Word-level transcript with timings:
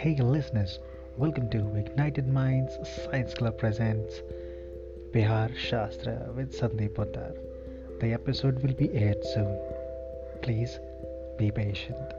Hey 0.00 0.16
listeners, 0.16 0.78
welcome 1.18 1.50
to 1.50 1.76
Ignited 1.76 2.26
Minds 2.26 2.72
Science 3.04 3.34
Club 3.34 3.58
presents 3.58 4.22
Bihar 5.12 5.54
Shastra 5.54 6.32
with 6.34 6.58
Sandeep 6.58 6.94
Poddar. 6.94 7.34
The 8.00 8.14
episode 8.14 8.62
will 8.62 8.72
be 8.72 8.90
aired 8.94 9.22
soon. 9.22 9.60
Please 10.40 10.80
be 11.36 11.50
patient. 11.50 12.14